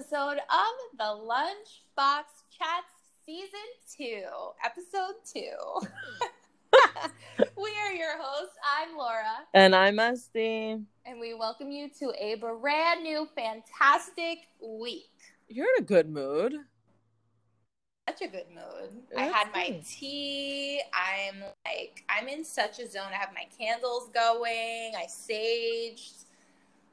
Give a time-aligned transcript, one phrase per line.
[0.00, 2.24] episode of the Lunchbox
[2.56, 2.94] Chats
[3.26, 3.50] Season
[3.98, 4.22] 2,
[4.64, 5.42] Episode 2.
[7.58, 8.56] we are your hosts.
[8.64, 9.44] I'm Laura.
[9.52, 10.80] And I'm Este.
[11.04, 15.10] And we welcome you to a brand new, fantastic week.
[15.48, 16.54] You're in a good mood.
[18.08, 19.02] Such a good mood.
[19.14, 20.80] I had my tea.
[20.94, 23.12] I'm like, I'm in such a zone.
[23.12, 24.92] I have my candles going.
[24.96, 26.24] I saged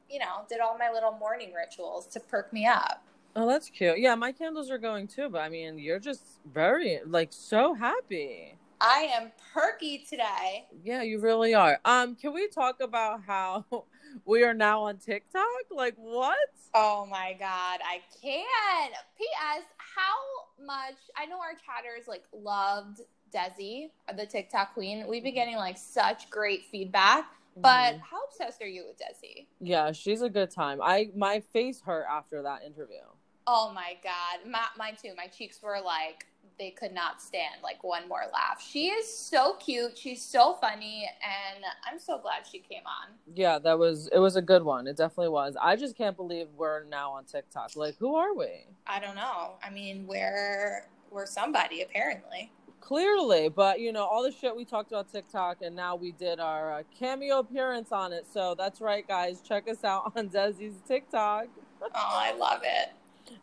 [0.10, 3.04] you know, did all my little morning rituals to perk me up.
[3.36, 4.00] Oh, that's cute.
[4.00, 8.56] Yeah, my candles are going too, but I mean, you're just very like so happy.
[8.80, 10.68] I am perky today.
[10.84, 11.80] Yeah, you really are.
[11.84, 13.66] Um, can we talk about how
[14.26, 15.44] we are now on TikTok?
[15.72, 16.38] Like what?
[16.74, 18.90] Oh my god, I can.
[19.18, 19.64] P.S.
[19.78, 23.02] How much I know our chatters like loved
[23.34, 25.06] Desi, the TikTok queen.
[25.08, 25.36] We've been mm-hmm.
[25.36, 27.26] getting like such great feedback.
[27.62, 28.00] But mm-hmm.
[28.00, 29.48] how obsessed are you with Desi?
[29.60, 30.80] Yeah, she's a good time.
[30.82, 33.04] I my face hurt after that interview.
[33.48, 35.14] Oh my god, my, mine too.
[35.16, 36.26] My cheeks were like
[36.60, 38.62] they could not stand like one more laugh.
[38.62, 39.98] She is so cute.
[39.98, 43.14] She's so funny, and I'm so glad she came on.
[43.34, 44.20] Yeah, that was it.
[44.20, 44.88] Was a good one.
[44.88, 45.56] It definitely was.
[45.62, 47.76] I just can't believe we're now on TikTok.
[47.76, 48.66] Like, who are we?
[48.86, 49.54] I don't know.
[49.64, 52.52] I mean, we're we're somebody apparently.
[52.88, 56.40] Clearly, but you know all the shit we talked about TikTok, and now we did
[56.40, 58.26] our uh, cameo appearance on it.
[58.32, 59.42] So that's right, guys.
[59.42, 61.48] Check us out on Desi's TikTok.
[61.82, 62.94] oh, I love it.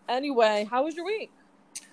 [0.09, 1.31] Anyway, how was your week?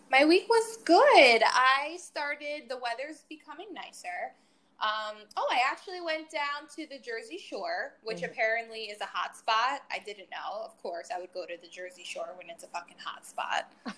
[0.10, 1.42] My week was good.
[1.44, 2.70] I started.
[2.70, 4.32] The weather's becoming nicer.
[4.80, 8.32] Um, oh, I actually went down to the Jersey Shore, which mm-hmm.
[8.32, 9.82] apparently is a hot spot.
[9.92, 10.64] I didn't know.
[10.64, 13.74] Of course, I would go to the Jersey Shore when it's a fucking hot spot.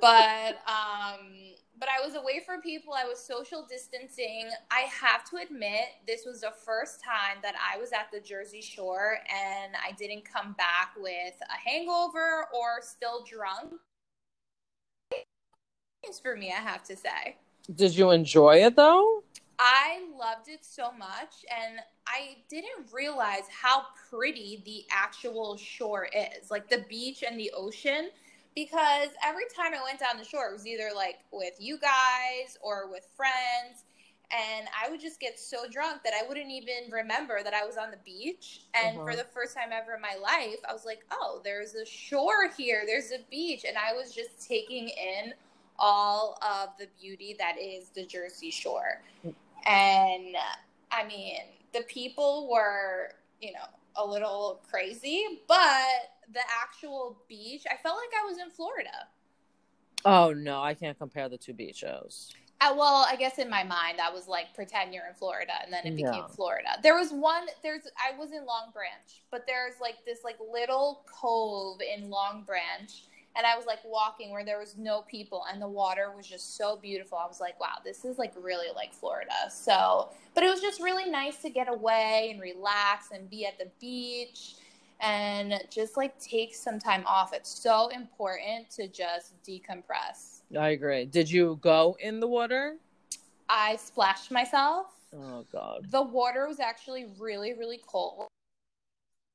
[0.00, 2.94] but um, but I was away from people.
[2.94, 4.50] I was social distancing.
[4.70, 8.60] I have to admit, this was the first time that I was at the Jersey
[8.60, 13.74] Shore and I didn't come back with a hangover or still drunk.
[16.02, 17.36] It's for me, I have to say.
[17.74, 19.22] Did you enjoy it though?
[19.58, 26.48] I loved it so much, and I didn't realize how pretty the actual shore is
[26.48, 28.10] like the beach and the ocean
[28.54, 32.58] because every time I went down the shore, it was either like with you guys
[32.62, 33.84] or with friends.
[34.30, 37.78] And I would just get so drunk that I wouldn't even remember that I was
[37.78, 38.60] on the beach.
[38.74, 39.06] And uh-huh.
[39.06, 42.50] for the first time ever in my life, I was like, oh, there's a shore
[42.56, 43.64] here, there's a beach.
[43.66, 45.32] And I was just taking in
[45.78, 49.02] all of the beauty that is the Jersey Shore.
[49.66, 50.36] And
[50.90, 51.38] I mean,
[51.72, 53.64] the people were, you know,
[53.96, 59.08] a little crazy, but the actual beach, I felt like I was in Florida.
[60.04, 62.32] Oh no, I can't compare the two beaches.
[62.60, 65.72] Uh, well, I guess in my mind, that was like, pretend you're in Florida, and
[65.72, 66.26] then it became yeah.
[66.26, 66.70] Florida.
[66.82, 67.46] There was one.
[67.62, 67.82] There's.
[67.96, 73.04] I was in Long Branch, but there's like this like little cove in Long Branch,
[73.36, 76.56] and I was like walking where there was no people, and the water was just
[76.56, 77.16] so beautiful.
[77.16, 79.50] I was like, wow, this is like really like Florida.
[79.50, 83.56] So, but it was just really nice to get away and relax and be at
[83.58, 84.54] the beach
[85.00, 87.32] and just like take some time off.
[87.32, 90.40] It's so important to just decompress.
[90.58, 91.04] I agree.
[91.04, 92.76] Did you go in the water?
[93.48, 94.86] I splashed myself.
[95.14, 95.86] Oh god.
[95.90, 98.26] The water was actually really really cold.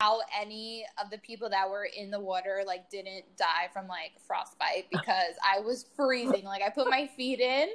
[0.02, 4.12] How any of the people that were in the water like didn't die from like
[4.28, 6.44] frostbite because I was freezing.
[6.44, 7.70] Like I put my feet in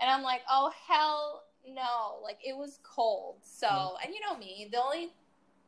[0.00, 3.36] and I'm like, "Oh hell no." Like it was cold.
[3.42, 3.94] So, mm.
[4.04, 5.12] and you know me, the only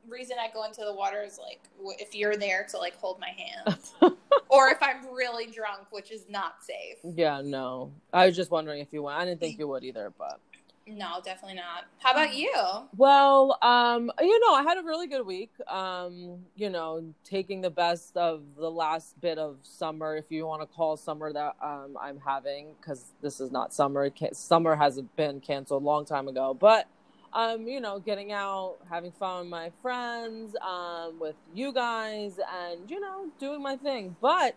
[0.08, 1.60] reason I go into the water is like
[2.00, 3.78] if you're there to like hold my hand,
[4.48, 6.98] or if I'm really drunk, which is not safe.
[7.04, 7.92] Yeah, no.
[8.12, 9.18] I was just wondering if you went.
[9.18, 10.40] I didn't think you would either, but
[10.86, 11.84] no, definitely not.
[11.98, 12.52] How about you?
[12.96, 15.50] Well, um, you know, I had a really good week.
[15.68, 20.62] Um, you know, taking the best of the last bit of summer, if you want
[20.62, 24.10] to call summer that um, I'm having, because this is not summer.
[24.32, 26.88] Summer hasn't been canceled a long time ago, but
[27.32, 32.90] um, you know, getting out, having fun with my friends, um, with you guys, and
[32.90, 34.16] you know, doing my thing.
[34.20, 34.56] But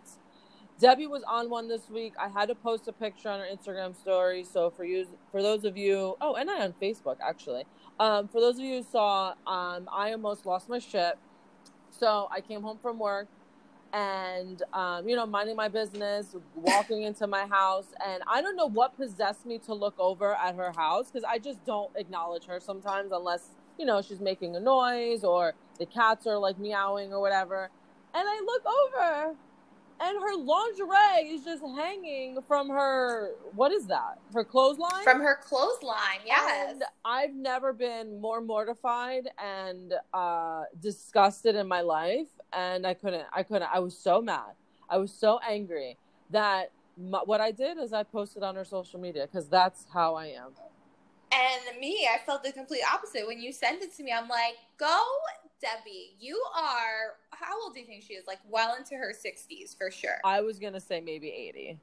[0.80, 2.14] Debbie was on one this week.
[2.18, 4.44] I had to post a picture on her Instagram story.
[4.44, 7.64] So for you, for those of you, oh, and I on Facebook actually.
[8.00, 11.16] Um, for those of you who saw, um, I almost lost my shit.
[11.90, 13.28] So I came home from work
[13.94, 18.68] and um, you know minding my business walking into my house and i don't know
[18.68, 22.58] what possessed me to look over at her house because i just don't acknowledge her
[22.60, 27.20] sometimes unless you know she's making a noise or the cats are like meowing or
[27.20, 27.70] whatever.
[28.14, 29.34] And i look over
[30.04, 33.30] and her lingerie is just hanging from her.
[33.54, 34.18] What is that?
[34.34, 35.02] Her clothesline.
[35.02, 36.72] From her clothesline, yes.
[36.72, 43.24] And I've never been more mortified and uh, disgusted in my life, and I couldn't.
[43.32, 43.68] I couldn't.
[43.72, 44.52] I was so mad.
[44.90, 45.96] I was so angry
[46.30, 50.14] that my, what I did is I posted on her social media because that's how
[50.14, 50.50] I am.
[51.32, 53.26] And me, I felt the complete opposite.
[53.26, 55.02] When you sent it to me, I'm like, go,
[55.64, 56.16] Debbie.
[56.20, 58.26] You are, how old do you think she is?
[58.26, 60.18] Like, well into her 60s for sure.
[60.24, 61.78] I was going to say maybe 80.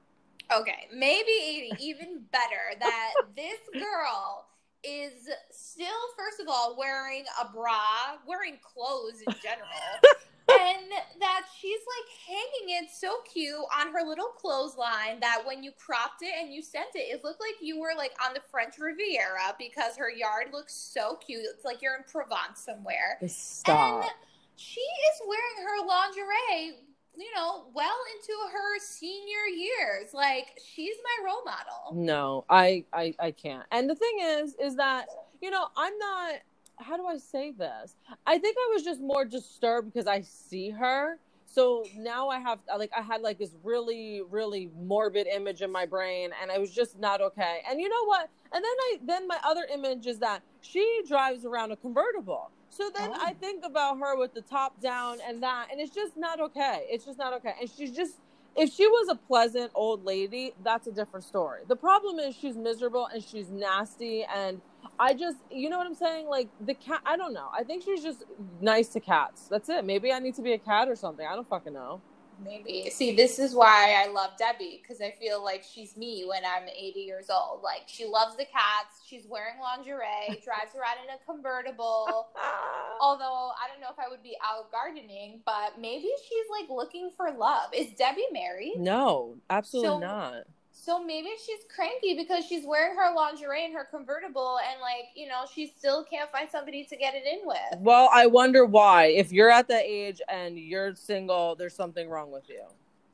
[0.53, 1.31] Okay, maybe
[1.71, 1.71] 80.
[1.79, 4.45] Even better that this girl
[4.83, 5.87] is still,
[6.17, 9.67] first of all, wearing a bra, wearing clothes in general.
[10.59, 15.71] and that she's like hanging it so cute on her little clothesline that when you
[15.77, 18.75] cropped it and you sent it, it looked like you were like on the French
[18.79, 21.43] Riviera because her yard looks so cute.
[21.53, 23.17] It's like you're in Provence somewhere.
[23.27, 24.03] Stop.
[24.03, 24.11] And
[24.55, 26.77] she is wearing her lingerie,
[27.17, 30.13] you know, well into her senior years.
[30.13, 32.03] Like she's my role model.
[32.03, 33.65] No, I, I, I can't.
[33.71, 35.07] And the thing is, is that
[35.41, 36.33] you know, I'm not
[36.81, 37.95] how do I say this?
[38.25, 41.17] I think I was just more disturbed because I see her.
[41.45, 45.85] So now I have like I had like this really really morbid image in my
[45.85, 47.61] brain and I was just not okay.
[47.69, 48.29] And you know what?
[48.53, 52.51] And then I then my other image is that she drives around a convertible.
[52.69, 53.19] So then oh.
[53.19, 56.85] I think about her with the top down and that and it's just not okay.
[56.89, 57.55] It's just not okay.
[57.59, 58.15] And she's just
[58.55, 61.61] if she was a pleasant old lady, that's a different story.
[61.67, 64.61] The problem is she's miserable and she's nasty and
[64.99, 66.27] I just, you know what I'm saying?
[66.27, 67.49] Like the cat, I don't know.
[67.57, 68.25] I think she's just
[68.61, 69.47] nice to cats.
[69.49, 69.85] That's it.
[69.85, 71.25] Maybe I need to be a cat or something.
[71.25, 72.01] I don't fucking know.
[72.43, 72.89] Maybe.
[72.89, 76.67] See, this is why I love Debbie because I feel like she's me when I'm
[76.67, 77.61] 80 years old.
[77.63, 79.01] Like she loves the cats.
[79.07, 82.29] She's wearing lingerie, drives around in a convertible.
[83.01, 87.11] Although I don't know if I would be out gardening, but maybe she's like looking
[87.15, 87.69] for love.
[87.73, 88.75] Is Debbie married?
[88.77, 90.43] No, absolutely so, not.
[90.71, 95.27] So maybe she's cranky because she's wearing her lingerie and her convertible, and like you
[95.27, 97.79] know, she still can't find somebody to get it in with.
[97.79, 99.05] Well, I wonder why.
[99.05, 102.63] If you're at that age and you're single, there's something wrong with you.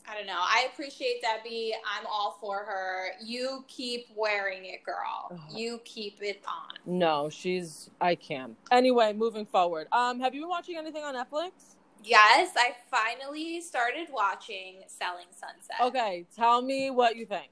[0.09, 0.39] I don't know.
[0.39, 1.73] I appreciate Debbie.
[1.97, 3.09] I'm all for her.
[3.21, 5.37] You keep wearing it, girl.
[5.53, 6.77] You keep it on.
[6.85, 7.89] No, she's.
[7.99, 8.55] I can't.
[8.71, 9.87] Anyway, moving forward.
[9.91, 11.51] Um, have you been watching anything on Netflix?
[12.07, 15.75] Yes, I finally started watching Selling Sunset.
[15.81, 17.51] Okay, tell me what you think.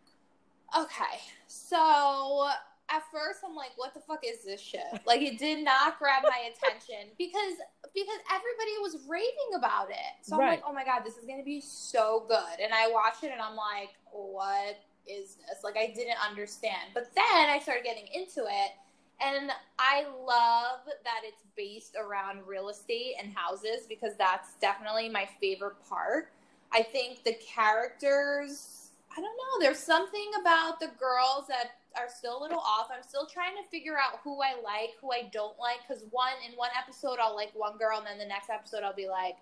[0.77, 2.47] Okay, so
[2.89, 4.81] at first I'm like, what the fuck is this shit?
[5.05, 7.55] Like it did not grab my attention because
[7.93, 10.15] because everybody was raving about it.
[10.21, 10.49] So I'm right.
[10.51, 12.63] like, oh my god, this is gonna be so good.
[12.63, 15.63] And I watched it and I'm like, what is this?
[15.63, 16.91] Like I didn't understand.
[16.93, 18.71] But then I started getting into it
[19.21, 25.27] and I love that it's based around real estate and houses because that's definitely my
[25.39, 26.31] favorite part.
[26.71, 28.85] I think the characters
[29.17, 29.65] I don't know.
[29.65, 32.89] There's something about the girls that are still a little off.
[32.93, 35.77] I'm still trying to figure out who I like, who I don't like.
[35.87, 38.93] Because one in one episode I'll like one girl, and then the next episode I'll
[38.93, 39.37] be like,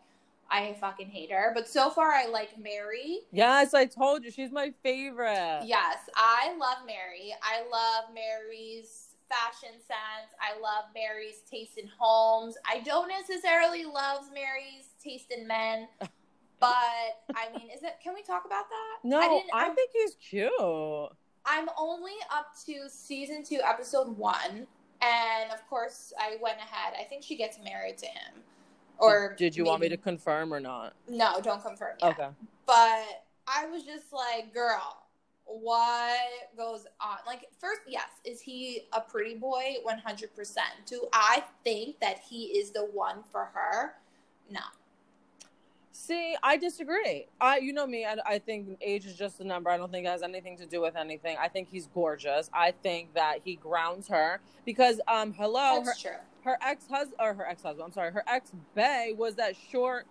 [0.52, 1.52] I fucking hate her.
[1.56, 3.22] But so far I like Mary.
[3.32, 5.62] Yes, I told you she's my favorite.
[5.66, 7.34] Yes, I love Mary.
[7.42, 9.03] I love Mary's
[9.44, 10.34] fashion sense.
[10.40, 12.56] I love Mary's taste in homes.
[12.66, 15.88] I don't necessarily love Mary's taste in men.
[16.60, 17.96] But I mean, is it?
[18.02, 19.00] Can we talk about that?
[19.04, 20.50] No, I, I think he's cute.
[21.46, 24.66] I'm only up to season two, episode one,
[25.02, 26.94] and of course, I went ahead.
[26.98, 28.44] I think she gets married to him.
[28.98, 30.94] Or did you maybe, want me to confirm or not?
[31.10, 31.98] No, don't confirm.
[32.02, 32.12] Yet.
[32.12, 32.30] Okay.
[32.66, 35.03] But I was just like, girl,
[35.62, 36.20] what
[36.58, 37.18] goes on?
[37.28, 39.76] Like, first, yes, is he a pretty boy?
[39.86, 40.58] 100%.
[40.86, 43.94] Do I think that he is the one for her?
[44.50, 44.62] No.
[45.92, 47.28] See, I disagree.
[47.40, 48.04] I, you know me.
[48.06, 49.70] I, I think age is just a number.
[49.70, 51.38] I don't think it has anything to do with anything.
[51.40, 52.50] I think he's gorgeous.
[52.52, 56.20] I think that he grounds her because, um, hello, That's her, true.
[56.46, 57.86] her ex husband or her ex husband.
[57.86, 60.08] I'm sorry, her ex bay was that short.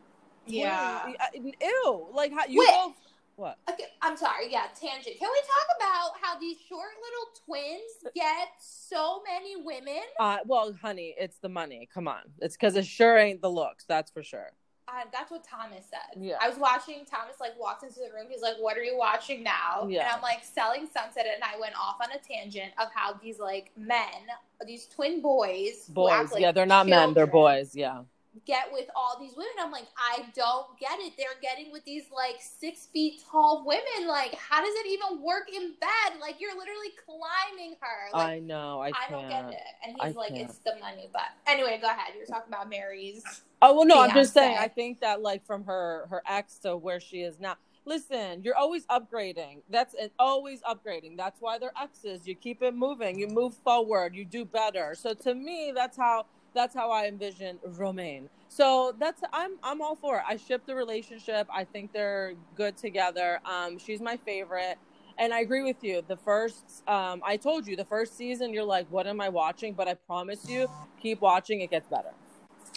[0.47, 1.13] Yeah.
[1.35, 2.07] Ew.
[2.15, 2.69] Like how you Wait.
[2.71, 2.95] both.
[3.43, 3.59] What?
[3.69, 4.53] Okay, I'm sorry.
[4.53, 5.19] Yeah, tangent.
[5.19, 10.05] Can we talk about how these short little twins get so many women?
[10.21, 11.89] Uh, well, honey, it's the money.
[11.93, 13.85] Come on, it's because it sure ain't the looks.
[13.85, 14.53] That's for sure.
[14.87, 16.23] Uh, that's what Thomas said.
[16.23, 16.37] Yeah.
[16.41, 18.27] I was watching Thomas like walked into the room.
[18.31, 20.03] He's like, "What are you watching now?" Yeah.
[20.03, 23.41] And I'm like, "Selling Sunset," and I went off on a tangent of how these
[23.41, 24.23] like men,
[24.65, 28.03] these twin boys, boys, like yeah, they're not children, men, they're boys, yeah,
[28.47, 29.53] get with all these women.
[29.61, 31.15] I'm like, I don't get it.
[31.17, 34.09] They're getting with these like six feet tall women.
[34.09, 36.21] Like, how does it even work in bed?
[36.21, 38.17] Like, you're literally climbing her.
[38.17, 38.81] Like, I know.
[38.81, 39.61] I, I don't get it.
[39.87, 40.49] And he's I like, can't.
[40.49, 41.09] it's the money.
[41.13, 42.15] But anyway, go ahead.
[42.17, 43.23] You're talking about Mary's.
[43.61, 44.57] Oh well, no, I'm just saying.
[44.59, 47.57] I think that like from her her ex to where she is now.
[47.85, 49.63] Listen, you're always upgrading.
[49.69, 51.17] That's it, always upgrading.
[51.17, 52.29] That's why they're exes.
[52.29, 53.19] You keep it moving.
[53.19, 54.15] You move forward.
[54.15, 54.95] You do better.
[54.97, 58.29] So to me, that's how that's how I envision Romain.
[58.49, 60.25] So that's I'm I'm all for it.
[60.29, 61.47] I ship the relationship.
[61.53, 63.41] I think they're good together.
[63.45, 64.79] Um, she's my favorite.
[65.19, 66.03] And I agree with you.
[66.09, 69.75] The first, um, I told you, the first season, you're like, what am I watching?
[69.75, 70.69] But I promise you,
[71.01, 71.61] keep watching.
[71.61, 72.13] It gets better.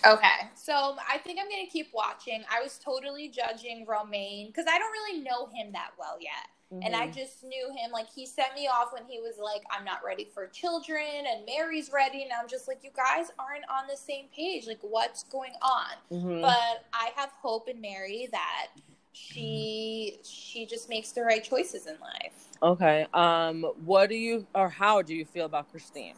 [0.06, 0.50] Okay.
[0.54, 2.44] So I think I'm to keep watching.
[2.52, 6.50] I was totally judging Romain because I don't really know him that well yet.
[6.84, 7.14] And I Mhm.
[7.16, 7.92] just knew him.
[7.92, 11.46] Like, he sent me off when he was like, I'm not ready for children, and
[11.46, 12.24] Mary's ready.
[12.24, 14.68] And I'm just like, you guys aren't on the same page.
[14.68, 15.92] Like, what's going on?
[16.12, 16.42] Mhm.
[16.42, 18.68] But I have hope in Mary that
[19.14, 22.50] she she just makes the right choices in life.
[22.62, 23.08] Okay.
[23.14, 26.16] Um, what do you or how do you feel about Christine?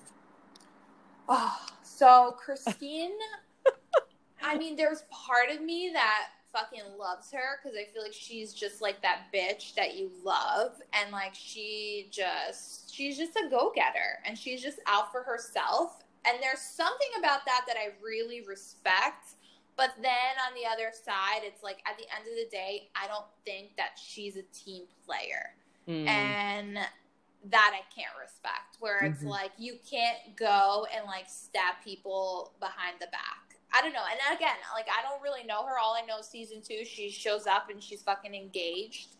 [1.29, 3.11] Oh, so Christine,
[4.41, 8.53] I mean, there's part of me that fucking loves her because I feel like she's
[8.53, 13.71] just like that bitch that you love, and like she just she's just a go
[13.75, 16.03] getter, and she's just out for herself.
[16.25, 19.35] And there's something about that that I really respect.
[19.77, 23.07] But then on the other side, it's like at the end of the day, I
[23.07, 25.53] don't think that she's a team player
[25.87, 26.05] Mm.
[26.07, 26.77] and
[27.45, 28.75] that I can't respect.
[28.79, 29.27] Where it's Mhm.
[29.29, 33.46] like you can't go and like stab people behind the back.
[33.73, 33.99] I don't know.
[34.09, 35.73] And again, like I don't really know her.
[35.81, 39.15] All I know is season two, she shows up and she's fucking engaged,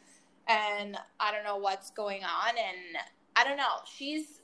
[0.47, 2.49] and I don't know what's going on.
[2.49, 3.03] And
[3.35, 3.81] I don't know.
[3.85, 4.41] She's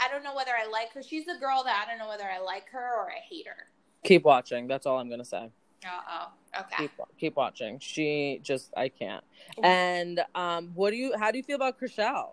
[0.00, 1.02] I don't know whether I like her.
[1.02, 3.68] She's a girl that I don't know whether I like her or I hate her.
[4.04, 4.66] keep watching.
[4.66, 5.50] That's all I'm gonna say.
[5.84, 6.60] Uh oh.
[6.60, 6.76] Okay.
[6.78, 7.78] Keep keep watching.
[7.78, 9.24] She just I can't.
[9.62, 11.16] And um, what do you?
[11.16, 12.32] How do you feel about Chrishell?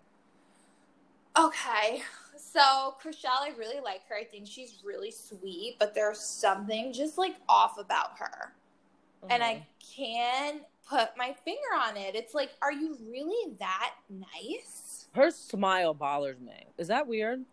[1.38, 2.02] Okay.
[2.52, 4.16] So, Chrishell, I really like her.
[4.16, 8.54] I think she's really sweet, but there's something just like off about her.
[9.28, 9.42] And Mm-hmm.
[9.42, 9.66] I
[9.96, 12.14] can't put my finger on it.
[12.16, 15.06] It's like, are you really that nice?
[15.14, 16.66] her smile bothers me.
[16.78, 17.44] Is that weird?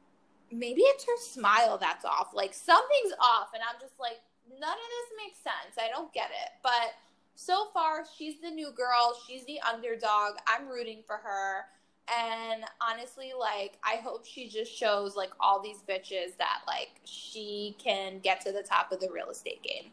[0.51, 2.29] Maybe it's her smile that's off.
[2.33, 3.49] Like, something's off.
[3.53, 5.75] And I'm just like, none of this makes sense.
[5.77, 6.51] I don't get it.
[6.63, 6.93] But
[7.35, 9.19] so far, she's the new girl.
[9.27, 10.35] She's the underdog.
[10.47, 11.65] I'm rooting for her.
[12.09, 17.75] And honestly, like, I hope she just shows, like, all these bitches that, like, she
[17.79, 19.91] can get to the top of the real estate game.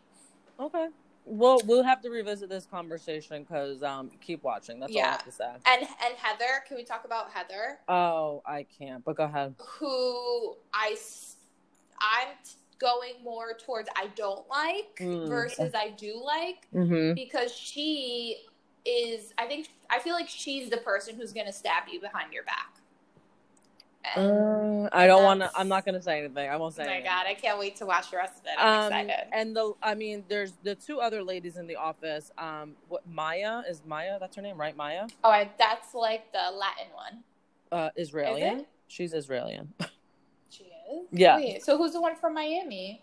[0.61, 0.89] Okay.
[1.27, 4.79] Well, we'll have to revisit this conversation because um, keep watching.
[4.79, 5.49] That's all I have to say.
[5.67, 7.79] And and Heather, can we talk about Heather?
[7.89, 9.03] Oh, I can't.
[9.05, 9.55] But go ahead.
[9.59, 10.95] Who I
[11.99, 15.29] I'm t- going more towards I don't like Mm.
[15.29, 17.15] versus I do like Mm-hmm.
[17.15, 18.45] because she
[18.85, 22.45] is I think I feel like she's the person who's to stab you behind your
[22.45, 22.71] back.
[24.17, 25.51] Uh, I don't want to.
[25.57, 26.51] I'm not to say anything.
[26.51, 26.83] I won't say.
[26.83, 27.11] oh my anything.
[27.11, 28.51] god, I can't wait to watch the rest of it.
[28.59, 29.27] I'm Um, excited.
[29.33, 32.31] and the I mean, there's the two other ladies in the office.
[32.37, 34.19] Um, what Maya is Maya?
[34.21, 34.77] That's her name, right?
[34.77, 37.23] Maya, Oh, I, that's like the Latin one.
[37.73, 38.61] uh, Israelian.
[38.61, 38.69] it?
[38.89, 39.69] She's Israelian.
[40.51, 41.07] She is.
[41.11, 41.37] Yeah.
[41.37, 43.03] Wait, so who's the one from Miami?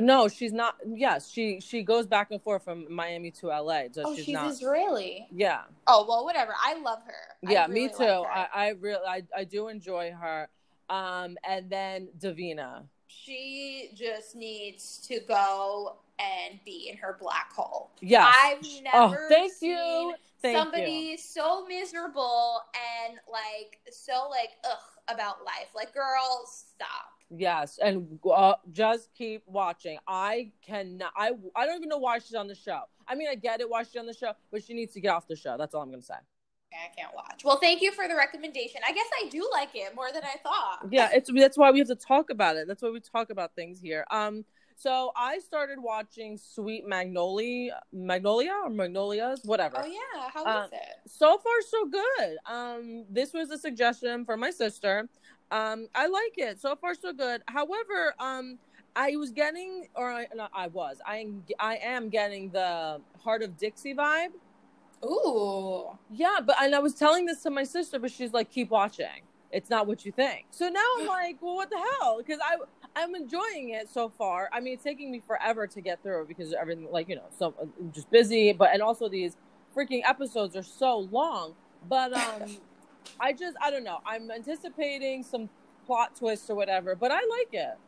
[0.00, 0.76] No, she's not.
[0.86, 3.84] Yes, she she goes back and forth from Miami to LA.
[3.92, 4.50] So oh, she's, she's, not.
[4.50, 5.26] Israeli.
[5.32, 6.54] yeah, Oh well, whatever.
[6.62, 7.36] I love her.
[7.50, 8.04] Yeah, really me too.
[8.04, 8.26] like.
[8.28, 10.48] I I really I, I do enjoy her.
[10.90, 12.84] Um, and then Davina.
[13.08, 17.90] she just needs to go and be in her black hole.
[18.00, 18.30] Yeah.
[18.34, 18.64] I've
[18.94, 20.14] oh, never thank seen you.
[20.40, 21.18] Thank somebody you.
[21.18, 22.62] so miserable
[23.06, 24.78] and like so like ugh
[25.08, 25.68] about life.
[25.74, 27.12] Like, girl, stop.
[27.30, 29.98] Yes, and uh, just keep watching.
[30.06, 31.12] I cannot.
[31.14, 32.82] I I don't even know why she's on the show.
[33.06, 35.10] I mean, I get it why she's on the show, but she needs to get
[35.10, 35.56] off the show.
[35.58, 36.14] That's all I'm gonna say.
[36.72, 37.42] I can't watch.
[37.44, 38.80] Well, thank you for the recommendation.
[38.86, 40.86] I guess I do like it more than I thought.
[40.90, 42.66] Yeah, it's that's why we have to talk about it.
[42.66, 44.06] That's why we talk about things here.
[44.10, 44.44] Um,
[44.78, 49.78] so I started watching Sweet Magnolia, Magnolia or Magnolias, whatever.
[49.82, 51.10] Oh yeah, how Uh, is it?
[51.10, 52.36] so far so good.
[52.46, 55.08] Um this was a suggestion from my sister.
[55.50, 56.60] Um i like it.
[56.60, 57.42] So far so good.
[57.48, 58.58] However um
[58.96, 60.96] i was getting or i, not, I was.
[61.04, 64.32] I am i am getting the Hart of Dixie vibe.
[65.04, 65.96] Ooh.
[66.10, 69.22] yeah but and i was telling this to my sister but she's like keep watching
[69.50, 70.46] it's not what you think.
[70.50, 72.18] So now i'm like well what the hell?
[72.18, 72.56] Because i
[72.96, 74.48] i'm enjoying it so far.
[74.52, 77.54] I mean it's taking me forever to get through because everything like you know so
[77.60, 79.36] I'm just busy but and also these
[79.76, 81.54] freaking episodes are so long.
[81.88, 82.56] But um
[83.20, 83.98] i just i don't know.
[84.06, 85.48] I'm anticipating some
[85.86, 87.78] plot twists or whatever but i like it.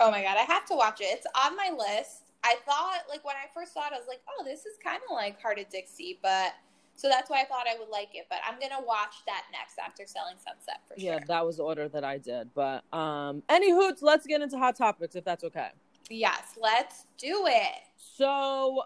[0.00, 1.04] Oh my god, I have to watch it.
[1.04, 2.22] It's on my list.
[2.42, 5.00] I thought like when I first saw it, I was like, oh, this is kind
[5.08, 6.52] of like Hart of Dixie, but
[6.96, 8.26] so that's why I thought I would like it.
[8.30, 11.24] But I'm gonna watch that next after Selling Sunset for Yeah, sure.
[11.28, 12.52] that was the order that I did.
[12.54, 15.68] But um, any hoots, let's get into hot topics if that's okay.
[16.10, 17.80] Yes, let's do it.
[17.96, 18.82] So,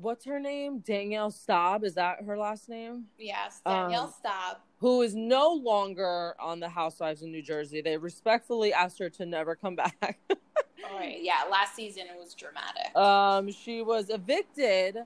[0.00, 0.80] what's her name?
[0.80, 1.84] Danielle Staub.
[1.84, 3.06] Is that her last name?
[3.18, 4.56] Yes, Danielle Um, Staub.
[4.80, 7.80] Who is no longer on the Housewives in New Jersey.
[7.80, 10.18] They respectfully asked her to never come back.
[10.30, 12.94] All right, yeah, last season it was dramatic.
[12.96, 14.98] um, she was evicted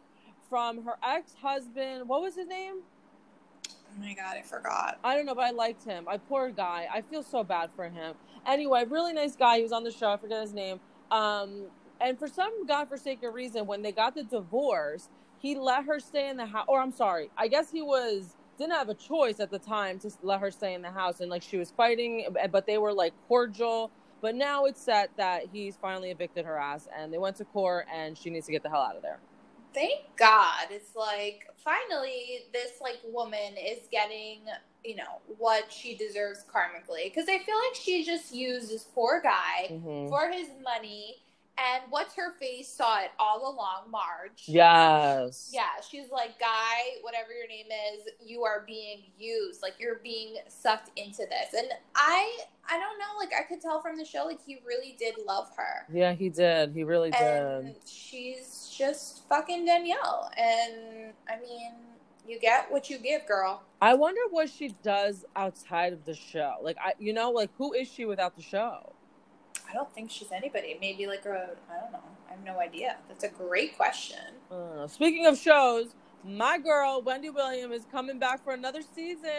[0.53, 2.07] from her ex husband.
[2.07, 2.83] What was his name?
[3.67, 4.99] oh my god, I forgot.
[5.03, 6.07] I don't know, but I liked him.
[6.07, 6.87] I poor guy.
[6.93, 8.15] I feel so bad for him.
[8.47, 9.57] Anyway, really nice guy.
[9.57, 10.11] He was on the show.
[10.11, 10.79] I forget his name.
[11.11, 11.69] Um,
[12.03, 16.37] and for some godforsaken reason, when they got the divorce, he let her stay in
[16.37, 16.67] the house.
[16.69, 20.11] Or I'm sorry, I guess he was didn't have a choice at the time to
[20.23, 23.15] let her stay in the house, and like she was fighting, but they were like
[23.27, 23.91] cordial.
[24.21, 27.87] But now it's set that he's finally evicted her ass, and they went to court,
[27.91, 29.19] and she needs to get the hell out of there.
[29.75, 30.67] Thank God.
[30.71, 34.41] It's like finally this like woman is getting,
[34.85, 39.21] you know, what she deserves karmically because I feel like she just used this poor
[39.23, 40.09] guy Mhm.
[40.09, 41.22] for his money
[41.59, 44.45] and what's her face saw it all along, Marge.
[44.47, 45.51] Yes.
[45.53, 49.63] Yeah, she's like, guy, whatever your name is, you are being used.
[49.63, 51.55] Like you're being sucked into this.
[51.57, 54.97] And I I don't know, like I could tell from the show, like he really
[54.99, 55.87] did love her.
[55.93, 56.73] Yeah, he did.
[56.73, 57.77] He really did.
[57.87, 60.31] She's just fucking Danielle.
[60.39, 61.73] And I mean,
[62.27, 63.63] you get what you give, girl.
[63.81, 66.57] I wonder what she does outside of the show.
[66.63, 68.95] Like I you know, like who is she without the show?
[69.73, 70.77] I don't think she's anybody.
[70.81, 72.03] Maybe like a I don't know.
[72.29, 72.97] I have no idea.
[73.09, 74.19] That's a great question.
[74.51, 79.31] Uh, speaking of shows, my girl Wendy Williams is coming back for another season.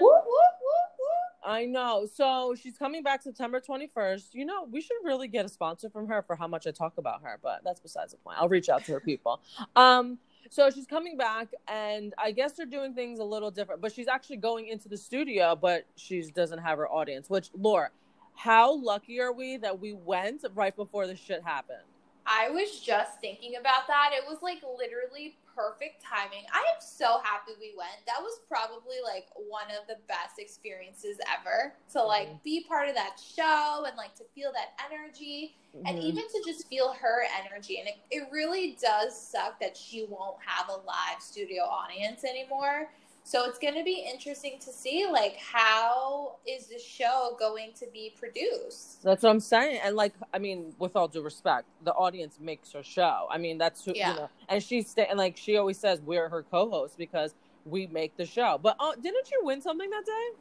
[0.00, 1.48] Whoop, whoop, whoop, whoop.
[1.48, 2.08] I know.
[2.12, 4.34] So she's coming back September 21st.
[4.34, 6.98] You know, we should really get a sponsor from her for how much I talk
[6.98, 8.38] about her, but that's besides the point.
[8.40, 9.40] I'll reach out to her people.
[9.76, 13.82] Um, so she's coming back, and I guess they're doing things a little different.
[13.82, 17.28] But she's actually going into the studio, but she doesn't have her audience.
[17.28, 17.90] Which, Laura,
[18.36, 21.78] how lucky are we that we went right before this shit happened?
[22.26, 24.10] I was just thinking about that.
[24.12, 26.44] It was like literally perfect timing.
[26.52, 28.04] I am so happy we went.
[28.06, 32.42] That was probably like one of the best experiences ever to like Mhm.
[32.42, 35.56] be part of that show and like to feel that energy
[35.86, 36.02] and Mhm.
[36.02, 37.78] even to just feel her energy.
[37.78, 42.90] And it, it really does suck that she won't have a live studio audience anymore.
[43.26, 47.86] So it's going to be interesting to see like how is the show going to
[47.92, 49.02] be produced?
[49.02, 49.80] That's what I'm saying.
[49.82, 53.26] And like, I mean, with all due respect, the audience makes her show.
[53.28, 54.10] I mean, that's who, Yeah.
[54.10, 57.34] you know, and she's sta- and like she always says we're her co-hosts because
[57.64, 58.60] we make the show.
[58.62, 60.38] But uh, didn't you win something that day?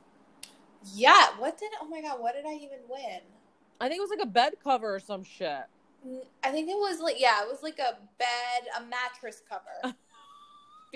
[0.93, 3.21] Yeah, what did Oh my god, what did I even win?
[3.81, 5.63] I think it was like a bed cover or some shit.
[6.43, 9.95] I think it was like yeah, it was like a bed, a mattress cover.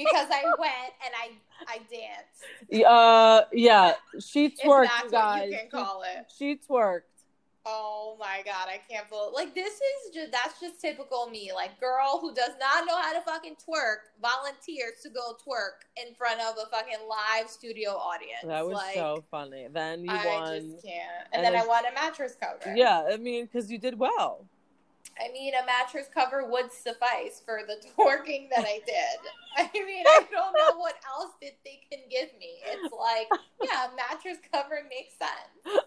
[0.04, 1.32] because I went and I
[1.68, 2.86] I danced.
[2.88, 5.52] Uh, yeah, she twerked, guys.
[5.52, 6.26] you can call it.
[6.38, 7.02] She, twerked.
[7.66, 11.52] Oh my god, I can't believe like this is just that's just typical me.
[11.54, 16.16] Like girl who does not know how to fucking twerk volunteers to go twerk in
[16.16, 18.40] front of a fucking live studio audience.
[18.46, 19.68] That was like, so funny.
[19.72, 20.72] Then you I won.
[20.72, 21.04] just can't.
[21.34, 22.74] And And, then then- I won a mattress cover.
[22.76, 24.46] Yeah, I mean, because you did well.
[25.20, 29.20] I mean, a mattress cover would suffice for the twerking that I did.
[29.58, 32.60] I mean, I don't know what else that they can give me.
[32.66, 33.28] It's like,
[33.64, 35.86] yeah, a mattress cover makes sense.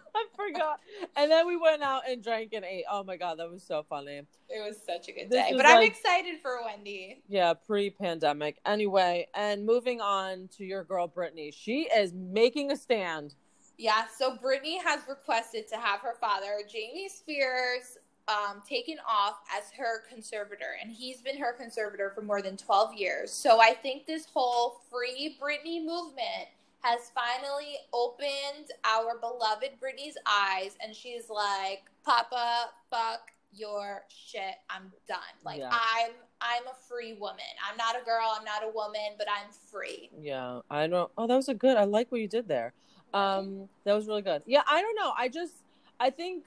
[0.14, 0.80] I forgot.
[1.16, 2.84] And then we went out and drank and ate.
[2.90, 4.22] Oh my god, that was so funny.
[4.48, 5.56] It was such a good This day.
[5.56, 7.22] But I'm excited for Wendy.
[7.28, 8.58] Yeah, pre-pandemic.
[8.66, 13.34] Anyway, and moving on to your girl Britney, she is making a stand.
[13.76, 19.70] Yeah, so Britney has requested to have her father, Jamie Spears, um, taken off as
[19.76, 23.30] her conservator, and he's been her conservator for more than 12 years.
[23.30, 26.48] So I think this whole free Britney movement
[26.80, 34.56] has finally opened our beloved Britney's eyes, and she's like, Papa, fuck your shit.
[34.68, 35.18] I'm done.
[35.44, 35.70] Like Yeah.
[35.72, 36.10] I'm
[36.40, 37.44] I'm a free woman.
[37.70, 40.10] I'm not a girl, I'm not a woman, but I'm free.
[40.20, 41.10] Yeah, I don't.
[41.16, 41.76] Oh, that was a good.
[41.76, 42.74] I like what you did there.
[43.14, 44.42] Um, that was really good.
[44.44, 45.12] Yeah, I don't know.
[45.16, 45.54] I just,
[46.00, 46.44] I think,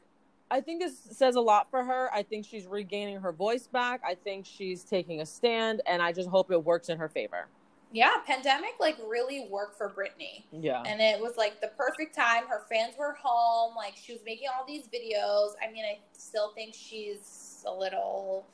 [0.50, 2.10] I think this says a lot for her.
[2.14, 4.02] I think she's regaining her voice back.
[4.06, 7.48] I think she's taking a stand, and I just hope it works in her favor.
[7.92, 10.44] Yeah, pandemic like really worked for Britney.
[10.52, 10.84] Yeah.
[10.86, 12.44] And it was like the perfect time.
[12.48, 13.76] Her fans were home.
[13.76, 15.54] Like she was making all these videos.
[15.66, 18.46] I mean, I still think she's a little,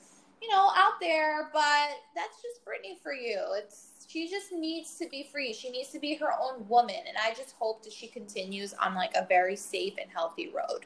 [0.41, 3.39] you know, out there, but that's just Britney for you.
[3.58, 5.51] It's she just needs to be free.
[5.53, 8.93] She needs to be her own woman, and I just hope that she continues on
[8.93, 10.86] like a very safe and healthy road.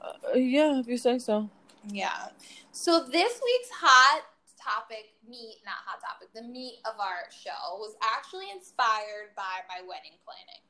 [0.00, 1.48] Uh, yeah, if you say so.
[1.86, 2.28] Yeah.
[2.72, 4.22] So this week's hot
[4.60, 9.80] topic, meat, not hot topic, the meat of our show was actually inspired by my
[9.86, 10.62] wedding planning.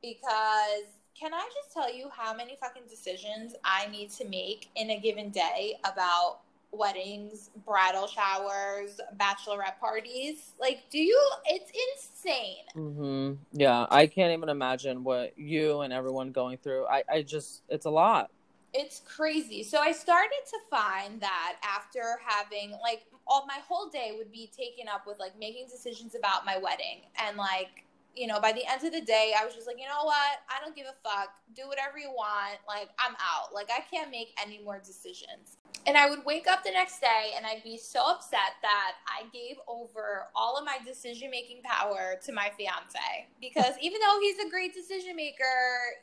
[0.00, 4.90] Because can I just tell you how many fucking decisions I need to make in
[4.90, 6.40] a given day about
[6.72, 10.52] weddings, bridal showers, bachelorette parties?
[10.60, 11.20] Like, do you?
[11.46, 12.64] It's insane.
[12.76, 13.32] Mm-hmm.
[13.52, 16.86] Yeah, I can't even imagine what you and everyone going through.
[16.86, 18.30] I, I just, it's a lot.
[18.74, 19.62] It's crazy.
[19.62, 24.50] So I started to find that after having like all my whole day would be
[24.56, 28.62] taken up with like making decisions about my wedding and like you know, by the
[28.70, 30.40] end of the day, I was just like, you know what?
[30.48, 31.30] I don't give a fuck.
[31.56, 32.58] Do whatever you want.
[32.68, 33.54] Like, I'm out.
[33.54, 35.56] Like, I can't make any more decisions.
[35.86, 39.24] And I would wake up the next day and I'd be so upset that I
[39.32, 43.26] gave over all of my decision making power to my fiance.
[43.40, 45.44] Because even though he's a great decision maker,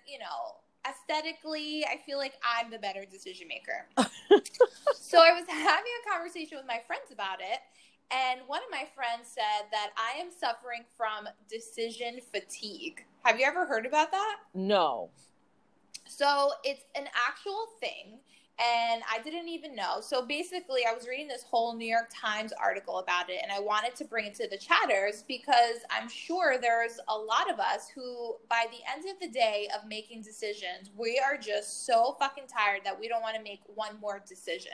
[0.05, 3.87] you know, aesthetically, I feel like I'm the better decision maker.
[4.95, 7.59] so I was having a conversation with my friends about it.
[8.11, 13.05] And one of my friends said that I am suffering from decision fatigue.
[13.23, 14.37] Have you ever heard about that?
[14.53, 15.09] No.
[16.07, 18.19] So it's an actual thing
[18.59, 20.01] and I didn't even know.
[20.01, 23.59] So basically, I was reading this whole New York Times article about it, and I
[23.59, 27.87] wanted to bring it to the chatters because I'm sure there's a lot of us
[27.87, 32.45] who, by the end of the day of making decisions, we are just so fucking
[32.47, 34.73] tired that we don't want to make one more decision.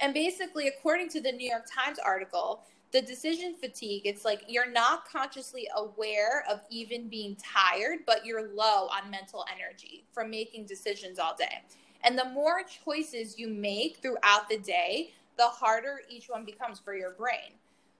[0.00, 4.70] And basically, according to the New York Times article, the decision fatigue, it's like you're
[4.70, 10.66] not consciously aware of even being tired, but you're low on mental energy from making
[10.66, 11.62] decisions all day.
[12.04, 16.94] And the more choices you make throughout the day, the harder each one becomes for
[16.94, 17.52] your brain.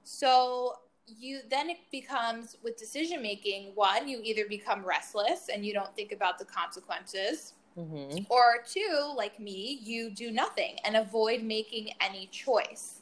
[0.04, 5.72] So you then it becomes with decision making one you either become restless and you
[5.72, 8.20] don't think about the consequences mm-hmm.
[8.30, 13.00] or two like me you do nothing and avoid making any choice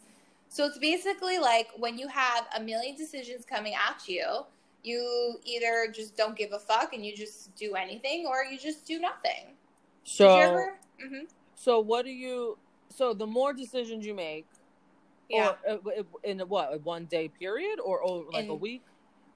[0.49, 4.45] so it's basically like when you have a million decisions coming at you
[4.83, 8.85] you either just don't give a fuck and you just do anything or you just
[8.85, 9.55] do nothing
[10.03, 10.71] so
[11.05, 11.25] Mm-hmm.
[11.55, 12.59] So what do you?
[12.89, 14.47] So the more decisions you make,
[15.29, 18.55] yeah, or, uh, in a, what a one day period or, or like in, a
[18.55, 18.83] week.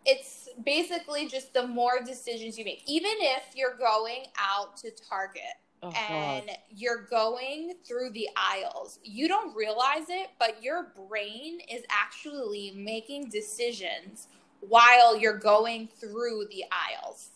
[0.05, 5.43] It's basically just the more decisions you make, even if you're going out to Target.
[5.83, 6.57] Oh, and God.
[6.75, 8.99] you're going through the aisles.
[9.05, 14.29] You don't realize it, but your brain is actually making decisions
[14.61, 17.36] while you're going through the aisles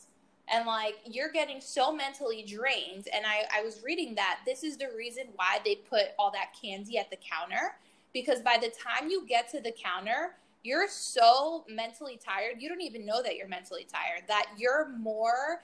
[0.53, 3.09] and like you're getting so mentally drained.
[3.13, 6.55] And I, I was reading that this is the reason why they put all that
[6.61, 7.77] candy at the counter.
[8.13, 12.57] Because by the time you get to the counter you're so mentally tired.
[12.59, 15.63] You don't even know that you're mentally tired that you're more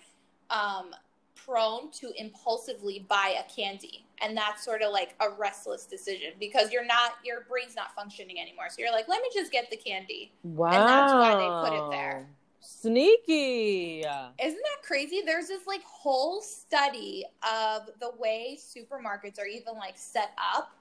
[0.51, 0.94] um,
[1.35, 4.07] prone to impulsively buy a candy.
[4.22, 8.40] And that's sort of like a restless decision because you're not your brain's not functioning
[8.40, 8.66] anymore.
[8.70, 10.33] So you're like let me just get the candy.
[10.42, 12.27] Wow and that's why they put it there
[12.60, 14.00] Sneaky.
[14.00, 15.22] Isn't that crazy?
[15.24, 20.72] There's this like whole study of the way supermarkets are even like set up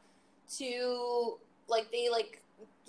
[0.58, 2.42] to like they like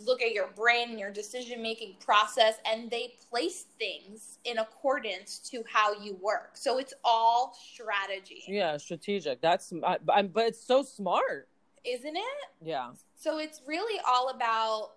[0.04, 5.38] look at your brain and your decision making process and they place things in accordance
[5.38, 6.50] to how you work.
[6.54, 8.44] So it's all strategy.
[8.46, 9.40] Yeah, strategic.
[9.40, 11.48] That's I, but it's so smart.
[11.84, 12.22] Isn't it?
[12.62, 12.90] Yeah.
[13.14, 14.90] So it's really all about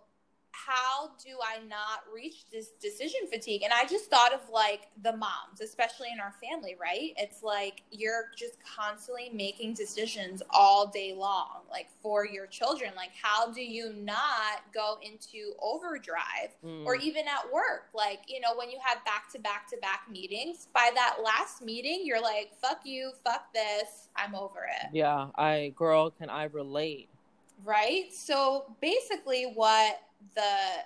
[0.66, 3.64] how do I not reach this decision fatigue?
[3.64, 7.14] And I just thought of like the moms, especially in our family, right?
[7.18, 12.92] It's like you're just constantly making decisions all day long, like for your children.
[12.96, 16.86] Like, how do you not go into overdrive mm.
[16.86, 17.90] or even at work?
[17.94, 21.62] Like, you know, when you have back to back to back meetings, by that last
[21.62, 24.90] meeting, you're like, fuck you, fuck this, I'm over it.
[24.94, 27.10] Yeah, I, girl, can I relate?
[27.66, 28.14] Right?
[28.14, 30.02] So basically, what
[30.36, 30.84] the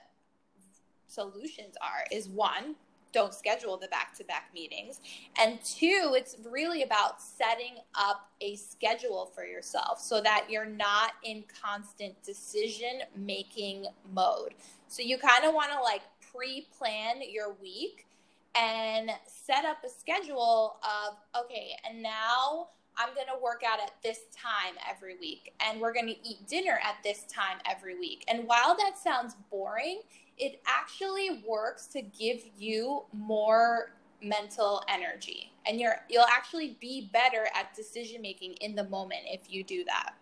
[1.08, 2.76] solutions are is one,
[3.14, 5.00] don't schedule the back to back meetings.
[5.40, 11.12] And two, it's really about setting up a schedule for yourself so that you're not
[11.24, 14.56] in constant decision making mode.
[14.88, 18.08] So you kind of want to like pre plan your week
[18.56, 23.94] and set up a schedule of, okay, and now I'm going to work out at
[24.04, 28.24] this time every week, and we're going to eat dinner at this time every week.
[28.28, 30.02] And while that sounds boring,
[30.38, 37.50] it actually works to give you more mental energy and you're you'll actually be better
[37.54, 40.14] at decision making in the moment if you do that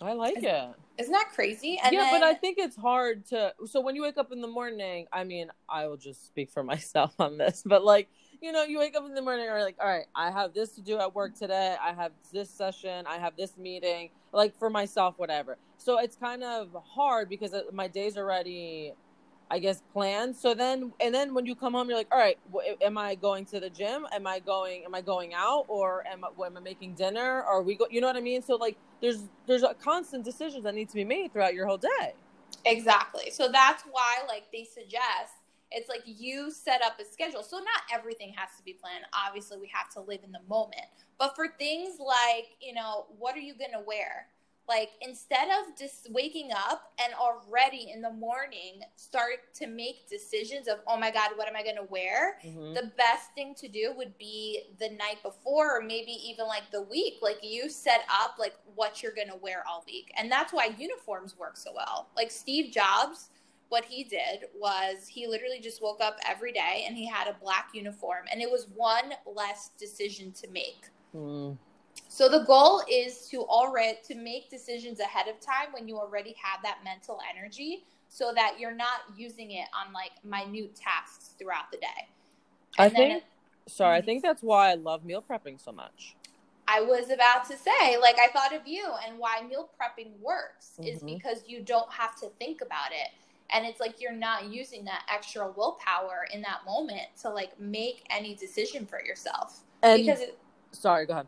[0.00, 0.68] I like Is- it.
[0.98, 1.78] Isn't that crazy?
[1.82, 3.54] And yeah, then, but I think it's hard to.
[3.66, 6.62] So when you wake up in the morning, I mean, I will just speak for
[6.64, 8.08] myself on this, but like,
[8.40, 10.54] you know, you wake up in the morning, and you're like, all right, I have
[10.54, 11.76] this to do at work today.
[11.80, 13.06] I have this session.
[13.06, 14.10] I have this meeting.
[14.32, 15.58] Like for myself, whatever.
[15.76, 18.92] So it's kind of hard because uh, my day's already,
[19.50, 20.36] I guess, planned.
[20.36, 22.38] So then, and then when you come home, you're like, all right,
[22.80, 24.06] am I going to the gym?
[24.12, 24.84] Am I going?
[24.84, 25.64] Am I going out?
[25.66, 27.42] Or am I, am I making dinner?
[27.42, 27.86] Are we go?
[27.90, 28.40] You know what I mean?
[28.40, 31.78] So like, there's there's a constant decisions that need to be made throughout your whole
[31.78, 32.14] day.
[32.64, 33.30] Exactly.
[33.30, 35.32] So that's why, like, they suggest
[35.70, 37.42] it's like you set up a schedule.
[37.42, 39.04] So not everything has to be planned.
[39.26, 40.86] Obviously, we have to live in the moment.
[41.18, 44.26] But for things like, you know, what are you going to wear?
[44.68, 50.68] Like, instead of just waking up and already in the morning start to make decisions
[50.68, 52.38] of, oh my God, what am I going to wear?
[52.44, 52.74] Mhm.
[52.74, 56.82] the best thing to do would be the night before or maybe even like the
[56.82, 60.66] week like you set up like what you're gonna wear all week and that's why
[60.78, 63.28] uniforms work so well like steve jobs
[63.70, 67.36] what he did was he literally just woke up every day and he had a
[67.42, 71.58] black uniform and it was one less decision to make Mm.
[72.08, 76.36] so the goal is to already to make decisions ahead of time when you already
[76.40, 81.70] have that mental energy so that you're not using it on like minute tasks throughout
[81.72, 82.08] the day
[82.78, 83.24] I And then think.
[83.66, 86.16] Sorry, I think that's why I love meal prepping so much.
[86.66, 90.78] I was about to say, like, I thought of you and why meal prepping works
[90.84, 91.16] is Mhm.
[91.16, 93.10] because you don't have to think about it.
[93.52, 98.04] And it's like you're not using that extra willpower in that moment to like make
[98.10, 99.60] any decision for yourself.
[99.82, 100.38] And because it,
[100.72, 101.26] sorry, go ahead.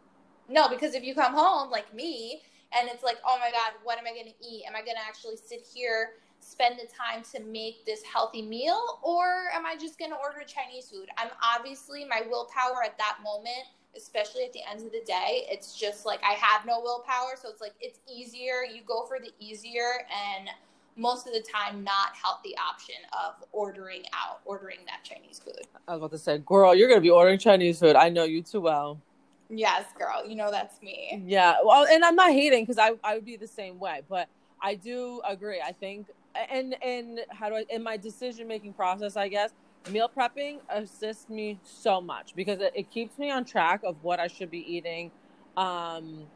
[0.48, 2.42] no, because if you come home like me
[2.78, 4.64] and it's like, oh my God, what am I going to eat?
[4.66, 9.00] Am I going to actually sit here, spend the time to make this healthy meal?
[9.02, 11.08] Or am I just going to order Chinese food?
[11.16, 15.78] I'm obviously, my willpower at that moment, especially at the end of the day, it's
[15.78, 17.34] just like I have no willpower.
[17.40, 18.64] So it's like, it's easier.
[18.64, 20.48] You go for the easier and
[20.96, 25.66] most of the time not healthy option of ordering out, ordering that Chinese food.
[25.88, 27.96] I was about to say, girl, you're gonna be ordering Chinese food.
[27.96, 29.00] I know you too well.
[29.48, 31.22] Yes, girl, you know that's me.
[31.26, 34.28] Yeah, well, and I'm not hating because I I would be the same way, but
[34.60, 35.60] I do agree.
[35.64, 36.08] I think,
[36.50, 39.50] and and how do I in my decision making process, I guess
[39.90, 44.20] meal prepping assists me so much because it, it keeps me on track of what
[44.20, 45.10] I should be eating,
[45.56, 46.26] um,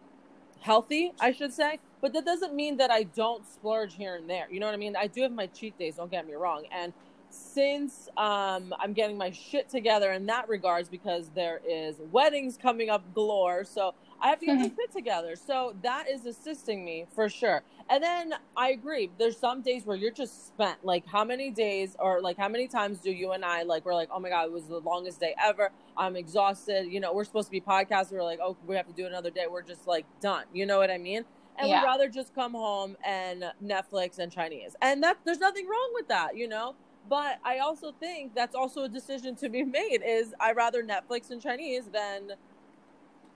[0.61, 1.79] healthy, I should say.
[2.01, 4.47] But that doesn't mean that I don't splurge here and there.
[4.51, 4.97] You know what I mean?
[4.97, 5.97] I do have my cheat days.
[5.97, 6.93] Don't get me wrong, and
[7.31, 12.91] since um, I'm getting my shit together in that regards because there is weddings coming
[12.91, 15.37] up galore, so I have to get my shit together.
[15.37, 17.63] So that is assisting me for sure.
[17.89, 19.11] And then I agree.
[19.19, 20.85] There's some days where you're just spent.
[20.85, 23.95] Like how many days or like how many times do you and I like we're
[23.95, 25.71] like, oh my god, it was the longest day ever.
[25.97, 26.87] I'm exhausted.
[26.87, 28.13] You know, we're supposed to be podcasting.
[28.13, 29.47] We're like, oh, we have to do another day.
[29.51, 30.45] We're just like done.
[30.53, 31.25] You know what I mean?
[31.59, 31.81] And Yeah.
[31.81, 34.77] we'd rather just come home and Netflix and Chinese.
[34.83, 36.75] And that there's nothing wrong with that, you know.
[37.09, 40.03] But I also think that's also a decision to be made.
[40.05, 42.33] Is I rather Netflix and Chinese than,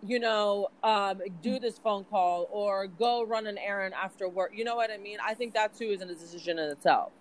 [0.02, 4.52] you know, um, do this phone call or go run an errand after work.
[4.54, 5.18] You know what I mean?
[5.24, 7.12] I think that too is a decision in itself.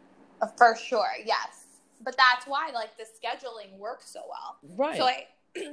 [0.58, 1.66] For sure, yes.
[2.02, 4.58] But that's why like the scheduling works so well.
[4.78, 4.98] Right.
[4.98, 5.26] So I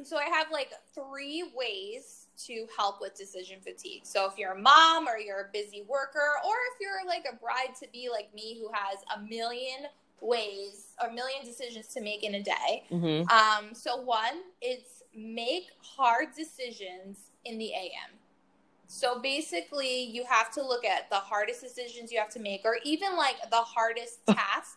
[0.05, 4.03] so I have like three ways to help with decision fatigue.
[4.05, 7.37] So if you're a mom or you're a busy worker or if you're like a
[7.37, 9.87] bride to be like me who has a million
[10.21, 12.85] ways or a million decisions to make in a day.
[12.89, 18.19] hmm Um so one it's make hard decisions in the AM.
[18.89, 22.79] So basically, you have to look at the hardest decisions you have to make, or
[22.85, 24.77] even like the hardest tasks.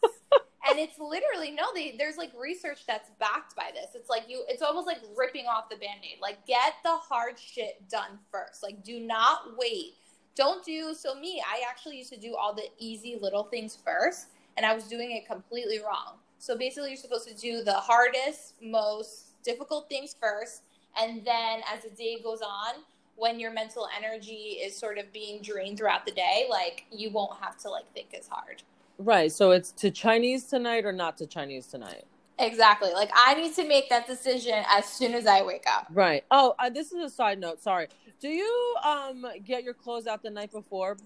[0.67, 3.91] And it's literally no, they, there's like research that's backed by this.
[3.95, 6.17] It's like you, it's almost like ripping off the band aid.
[6.21, 8.63] Like, get the hard shit done first.
[8.63, 9.93] Like, do not wait.
[10.35, 11.15] Don't do so.
[11.15, 14.85] Me, I actually used to do all the easy little things first, and I was
[14.85, 16.15] doing it completely wrong.
[16.39, 20.63] So basically, you're supposed to do the hardest, most difficult things first,
[20.99, 22.83] and then as the day goes on,
[23.15, 27.37] when your mental energy is sort of being drained throughout the day, like you won't
[27.41, 28.63] have to like think as hard.
[28.99, 29.31] Right.
[29.31, 32.03] So it's to Chinese tonight or not to Chinese tonight.
[32.37, 32.91] Exactly.
[32.93, 35.87] Like I need to make that decision as soon as I wake up.
[35.91, 36.23] Right.
[36.31, 37.61] Oh, uh, this is a side note.
[37.61, 37.87] Sorry.
[38.19, 40.97] Do you um get your clothes out the night before?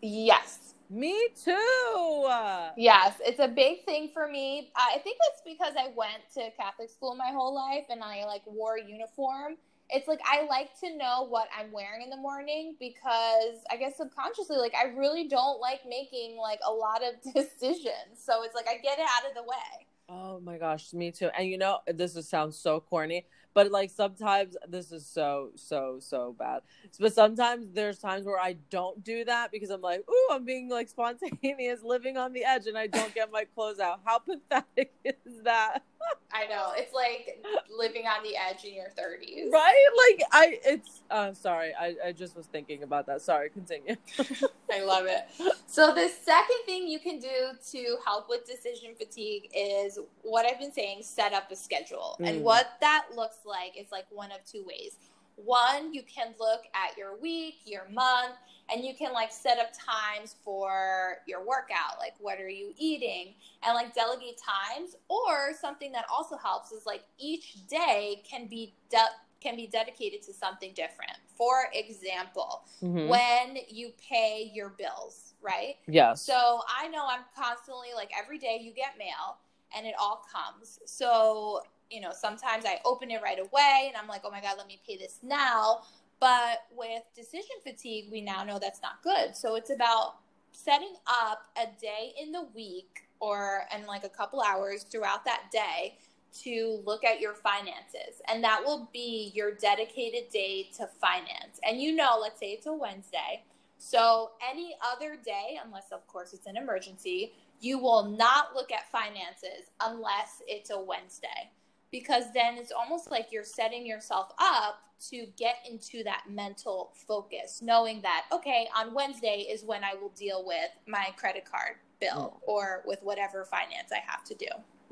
[0.00, 0.74] Yes.
[0.90, 2.26] Me too.
[2.28, 4.70] Uh, Yes, it's a big thing for me.
[4.76, 8.42] I think it's because I went to Catholic school my whole life and I like
[8.46, 9.56] wore a uniform.
[9.92, 13.96] It's like I like to know what I'm wearing in the morning because I guess
[13.96, 18.16] subconsciously like I really don't like making like a lot of decisions.
[18.16, 19.86] So it's like I get it out of the way.
[20.08, 21.30] Oh my gosh, me too.
[21.36, 23.24] And you know, this is, sounds so corny,
[23.54, 26.60] but like sometimes this is so so so bad
[26.98, 30.68] but sometimes there's times where i don't do that because i'm like ooh i'm being
[30.68, 34.92] like spontaneous living on the edge and i don't get my clothes out how pathetic
[35.04, 35.80] is that
[36.32, 36.72] i know.
[36.76, 37.44] It's like
[37.76, 39.86] living on the edge in your 30s right?
[40.08, 41.72] Like i it's uh sorry.
[41.78, 43.22] I i just was thinking about that.
[43.22, 43.96] Sorry continue.
[44.72, 45.26] I love it.
[45.66, 50.58] So the second thing you can do to help with decision fatigue is what i've
[50.58, 52.16] been saying set up a schedule.
[52.20, 52.28] Mm.
[52.28, 54.96] and what that looks like is like one of two ways.
[55.44, 58.34] One, you can look at your week, your month,
[58.72, 61.98] and you can like set up times for your workout.
[61.98, 63.34] Like, what are you eating?
[63.62, 64.96] And like delegate times.
[65.08, 68.98] Or something that also helps is like each day can be de-
[69.40, 71.18] can be dedicated to something different.
[71.36, 73.08] For example, mm-hmm.
[73.08, 75.74] when you pay your bills, right?
[75.86, 76.14] Yeah.
[76.14, 79.38] So I know I'm constantly like every day you get mail
[79.76, 80.78] and it all comes.
[80.84, 84.54] So you know, sometimes I open it right away and I'm like, oh my God,
[84.56, 85.82] let me pay this now.
[86.20, 89.36] But with decision fatigue, we now know that's not good.
[89.36, 90.16] So it's about
[90.52, 95.50] setting up a day in the week or and like a couple hours throughout that
[95.52, 95.98] day
[96.42, 98.22] to look at your finances.
[98.28, 101.60] And that will be your dedicated day to finance.
[101.62, 103.42] And you know, let's say it's a Wednesday.
[103.78, 108.90] So any other day, unless of course it's an emergency, you will not look at
[108.90, 111.50] finances unless it's a Wednesday
[111.92, 117.60] because then it's almost like you're setting yourself up to get into that mental focus,
[117.62, 122.34] knowing that, okay, on Wednesday is when I will deal with my credit card bill
[122.36, 122.48] mm.
[122.48, 124.46] or with whatever finance I have to do.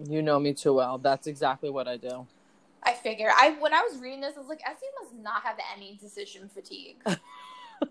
[0.08, 0.98] You know me too well.
[0.98, 2.26] That's exactly what I do.
[2.82, 5.58] I figure I when I was reading this, I was like, Este must not have
[5.76, 6.96] any decision fatigue.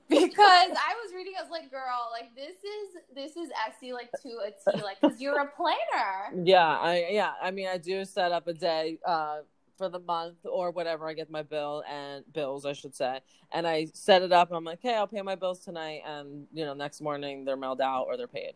[0.10, 4.12] because I was reading, I was like, girl, like this is this is Este like
[4.22, 6.44] to a T, like because you're a planner.
[6.44, 9.40] Yeah, I yeah, I mean, I do set up a day uh,
[9.78, 13.20] for the month or whatever I get my bill and bills, I should say,
[13.52, 14.52] and I set it up.
[14.52, 17.82] I'm like, hey, I'll pay my bills tonight, and you know, next morning they're mailed
[17.82, 18.54] out or they're paid.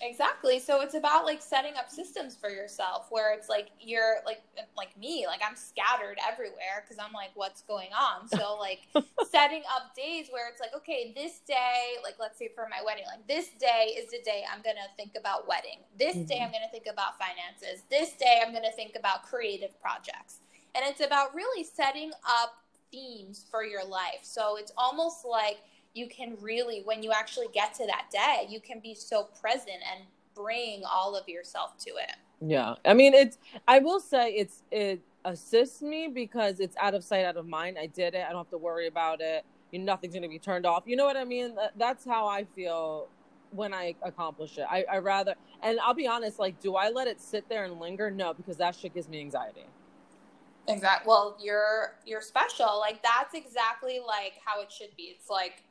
[0.00, 0.60] Exactly.
[0.60, 4.42] So it's about like setting up systems for yourself where it's like you're like
[4.76, 8.28] like me, like I'm scattered everywhere because I'm like what's going on.
[8.28, 8.80] So like
[9.30, 13.04] setting up days where it's like okay, this day, like let's say for my wedding,
[13.06, 15.80] like this day is the day I'm going to think about wedding.
[15.98, 16.26] This mm-hmm.
[16.26, 17.84] day I'm going to think about finances.
[17.90, 20.40] This day I'm going to think about creative projects.
[20.74, 22.54] And it's about really setting up
[22.92, 24.20] themes for your life.
[24.22, 25.58] So it's almost like
[25.98, 29.82] you can really, when you actually get to that day, you can be so present
[29.92, 32.16] and bring all of yourself to it.
[32.40, 32.74] Yeah.
[32.84, 37.24] I mean, it's, I will say it's, it assists me because it's out of sight,
[37.24, 37.76] out of mind.
[37.80, 38.24] I did it.
[38.26, 39.44] I don't have to worry about it.
[39.72, 40.84] You know, nothing's going to be turned off.
[40.86, 41.56] You know what I mean?
[41.76, 43.08] That's how I feel
[43.50, 44.66] when I accomplish it.
[44.70, 47.80] I, I rather, and I'll be honest, like, do I let it sit there and
[47.80, 48.10] linger?
[48.10, 49.66] No, because that shit gives me anxiety.
[50.68, 51.08] Exactly.
[51.08, 52.78] Well, you're you're special.
[52.78, 55.04] Like that's exactly like how it should be.
[55.04, 55.64] It's like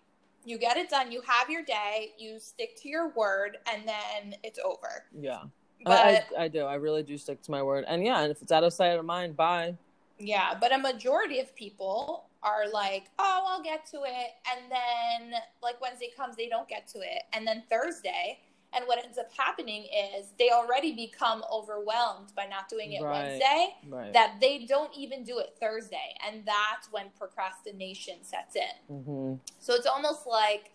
[0.47, 4.33] you get it done, you have your day, you stick to your word, and then
[4.43, 5.03] it's over.
[5.13, 5.41] Yeah.
[5.83, 6.61] But I, I, I do.
[6.61, 7.83] I really do stick to my word.
[7.85, 9.75] And yeah, and if it's out of sight, out of mind, bye.
[10.19, 14.31] Yeah, but a majority of people are like, oh, I'll get to it.
[14.49, 17.23] And then, like, Wednesday comes, they don't get to it.
[17.33, 18.39] And then Thursday,
[18.73, 19.85] and what ends up happening
[20.17, 23.29] is they already become overwhelmed by not doing it right.
[23.29, 24.13] Wednesday, right.
[24.13, 26.15] that they don't even do it Thursday.
[26.27, 28.95] And that's when procrastination sets in.
[28.95, 29.33] Mm-hmm.
[29.59, 30.71] So it's almost like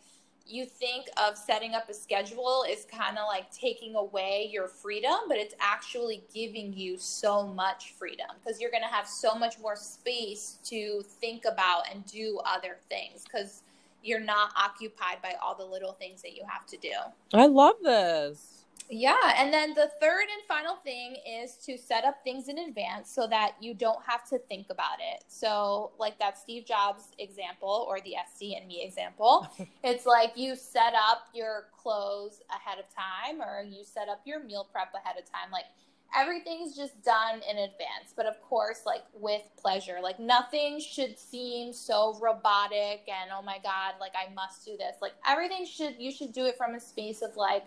[0.47, 5.15] you think of setting up a schedule is kind of like taking away your freedom,
[5.29, 9.59] but it's actually giving you so much freedom because you're going to have so much
[9.61, 13.25] more space to think about and do other things.
[13.25, 13.63] Because
[14.03, 16.93] you're not occupied by all the little things that you have to do.
[17.33, 18.62] I love this.
[18.95, 23.11] Yeah, and then the third and final thing is to set up things in advance
[23.11, 25.25] so that you don't have to think about it.
[25.29, 29.49] So, like that Steve Jobs example or the Este and me example,
[29.85, 34.45] it's like you set up your clothes ahead of time or you set up your
[34.45, 35.51] meal prep ahead of time.
[35.51, 35.67] Like
[36.16, 39.98] everything's just done in advance but of course like with pleasure.
[40.03, 44.96] Like nothing should seem so robotic and oh my god like i must do this.
[45.01, 47.64] Like everything should you should do it from a space of like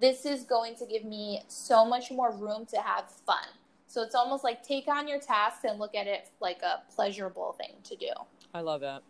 [0.00, 3.48] this is going to give me so much more room to have fun.
[3.88, 7.52] So it's almost like take on your tasks and look at it like a pleasurable
[7.58, 8.10] thing to do.
[8.54, 9.02] I love it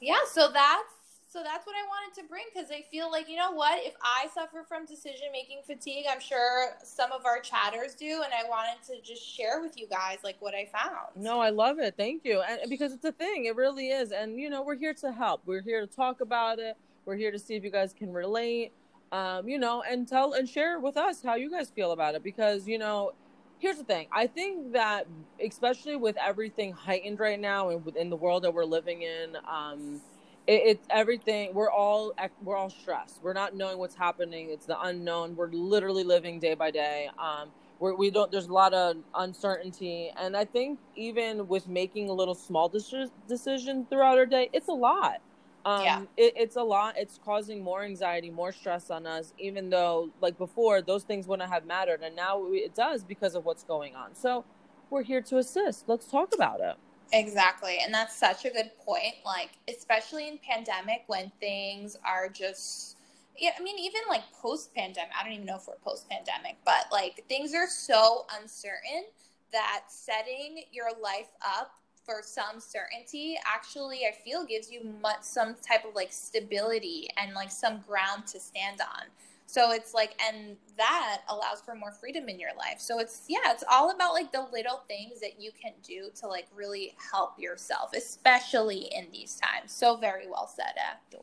[0.00, 0.99] yeah so that's
[1.30, 3.78] so that's what I wanted to bring because I feel like, you know what?
[3.84, 8.22] If I suffer from decision making fatigue, I'm sure some of our chatters do.
[8.24, 11.14] And I wanted to just share with you guys like what I found.
[11.14, 11.94] No, I love it.
[11.96, 12.42] Thank you.
[12.42, 14.10] And because it's a thing, it really is.
[14.10, 15.42] And, you know, we're here to help.
[15.46, 16.76] We're here to talk about it.
[17.04, 18.72] We're here to see if you guys can relate,
[19.12, 22.24] um, you know, and tell and share with us how you guys feel about it
[22.24, 23.12] because, you know,
[23.60, 24.08] here's the thing.
[24.12, 25.06] I think that
[25.44, 30.00] especially with everything heightened right now and within the world that we're living in, um,
[30.46, 31.54] it, it's everything.
[31.54, 32.12] We're all
[32.42, 33.20] we're all stressed.
[33.22, 34.50] We're not knowing what's happening.
[34.50, 35.36] It's the unknown.
[35.36, 37.10] We're literally living day by day.
[37.18, 38.30] Um, we're, we don't.
[38.30, 43.86] There's a lot of uncertainty, and I think even with making a little small decision
[43.88, 45.20] throughout our day, it's a lot.
[45.64, 46.02] Um, yeah.
[46.16, 46.94] It, it's a lot.
[46.96, 51.50] It's causing more anxiety, more stress on us, even though, like before, those things wouldn't
[51.50, 52.00] have mattered.
[52.02, 54.14] And now it does because of what's going on.
[54.14, 54.44] So
[54.88, 55.84] we're here to assist.
[55.86, 56.76] Let's talk about it.
[57.12, 57.78] Exactly.
[57.82, 59.14] And that's such a good point.
[59.24, 62.96] Like, especially in pandemic when things are just
[63.38, 66.56] yeah, I mean, even like post pandemic, I don't even know if we're post pandemic,
[66.64, 69.04] but like things are so uncertain
[69.52, 71.72] that setting your life up
[72.04, 77.34] for some certainty actually I feel gives you much some type of like stability and
[77.34, 79.04] like some ground to stand on.
[79.50, 82.78] So it's like, and that allows for more freedom in your life.
[82.78, 86.28] So it's, yeah, it's all about like the little things that you can do to
[86.28, 89.72] like really help yourself, especially in these times.
[89.72, 90.74] So very well said?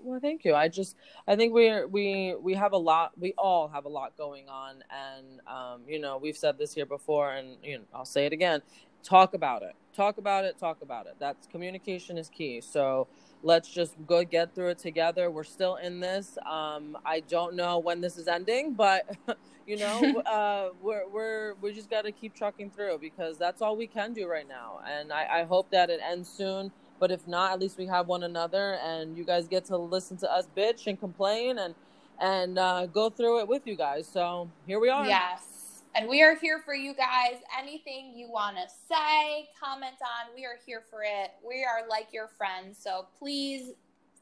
[0.02, 0.56] Well, thank you.
[0.56, 4.18] I just, I think we're, we, we have a lot, we all have a lot
[4.18, 4.84] going on.
[4.92, 8.34] And, um, you know, we've said this here before and, you know, I'll say it
[8.34, 8.62] again
[9.04, 13.08] talk about it talk about it talk about it that's communication is key so
[13.44, 15.30] let's just go get through it together.
[15.30, 16.38] We're still in this.
[16.50, 19.06] Um, i don't know when this is ending but
[19.68, 23.76] you know uh, we're, we're we just got to keep trucking through because that's all
[23.76, 24.80] we can do right now.
[24.88, 26.72] And I, I hope that it ends soon.
[27.00, 30.18] But if not at least we have one another and you guys get to listen
[30.18, 31.76] to us bitch and complain and
[32.20, 34.08] and uh, go through it with you guys.
[34.08, 35.06] So here we are.
[35.06, 35.57] Yes
[35.98, 37.42] and we are here for you guys.
[37.58, 41.32] Anything you want to say, comment on, we are here for it.
[41.46, 42.78] We are like your friends.
[42.80, 43.72] So please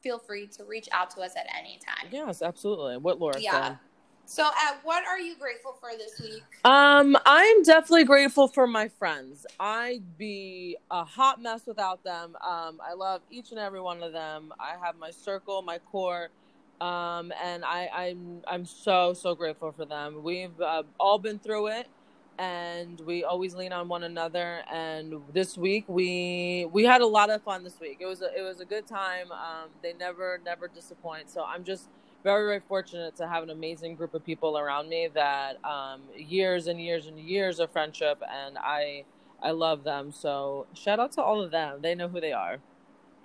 [0.02, 2.08] feel free to reach out to us at any time.
[2.10, 2.96] Yes, absolutely.
[2.96, 3.68] What Laura yeah.
[3.68, 3.78] said.
[4.28, 6.42] So, uh, what are you grateful for this week?
[6.64, 9.46] Um, I'm definitely grateful for my friends.
[9.60, 12.36] I'd be a hot mess without them.
[12.44, 14.52] Um, I love each and every one of them.
[14.58, 16.30] I have my circle, my core
[16.80, 20.22] um, and I, I'm I'm so so grateful for them.
[20.22, 21.88] We've uh, all been through it,
[22.38, 24.62] and we always lean on one another.
[24.72, 27.64] And this week we we had a lot of fun.
[27.64, 29.32] This week it was a, it was a good time.
[29.32, 31.30] Um, they never never disappoint.
[31.30, 31.88] So I'm just
[32.24, 36.66] very very fortunate to have an amazing group of people around me that um, years
[36.68, 39.04] and years and years of friendship, and I
[39.42, 40.12] I love them.
[40.12, 41.80] So shout out to all of them.
[41.82, 42.58] They know who they are.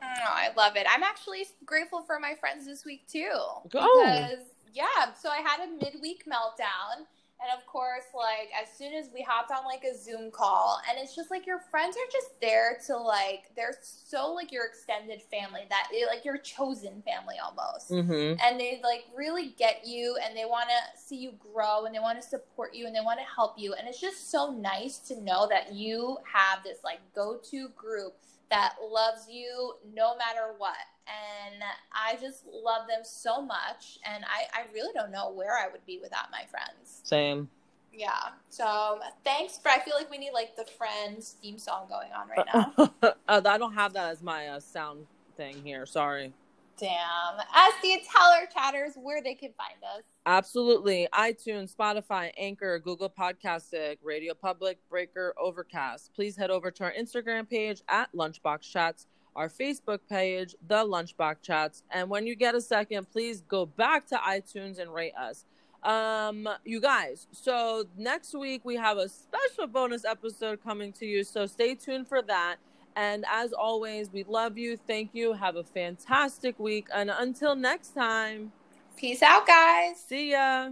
[0.02, 0.86] Oh, I love it.
[0.90, 3.30] I'm actually grateful for my friends this week too.
[3.32, 3.62] Oh.
[3.72, 7.06] Because yeah, so I had a midweek meltdown.
[7.44, 11.00] And of course, like as soon as we hopped on like a Zoom call, and
[11.02, 15.24] it's just like your friends are just there to like they're so like your extended
[15.24, 18.40] family that like your chosen family almost, mm-hmm.
[18.46, 22.00] and they like really get you and they want to see you grow and they
[22.00, 25.00] want to support you and they want to help you, and it's just so nice
[25.00, 28.14] to know that you have this like go to group
[28.52, 30.76] that loves you no matter what.
[31.08, 33.98] And I just love them so much.
[34.06, 37.02] And I, I really don't know where I would be without my friends.
[37.04, 37.50] Same.
[37.94, 38.30] Yeah.
[38.50, 42.30] So thanks for, I feel like we need like the Friends theme song going on
[42.30, 43.14] right now.
[43.28, 45.86] uh, I don't have that as my uh, sound thing here.
[45.86, 46.34] Sorry.
[46.78, 47.40] Damn.
[47.54, 50.04] As the teller chatters where they can find us.
[50.26, 51.08] Absolutely.
[51.14, 56.12] iTunes, Spotify, Anchor, Google Podcastic, Radio Public, Breaker, Overcast.
[56.16, 61.38] Please head over to our Instagram page at Lunchbox Chats, our Facebook page, The Lunchbox
[61.42, 61.84] Chats.
[61.92, 65.46] And when you get a second, please go back to iTunes and rate us.
[65.84, 71.24] Um, you guys, so next week we have a special bonus episode coming to you.
[71.24, 72.58] So stay tuned for that.
[72.96, 74.78] And as always, we love you.
[74.78, 75.34] Thank you.
[75.34, 76.88] Have a fantastic week.
[76.94, 78.52] And until next time,
[78.98, 79.98] peace out, guys.
[80.08, 80.72] See ya.